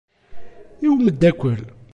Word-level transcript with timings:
I 0.83 0.87
umeddakkel. 0.93 1.61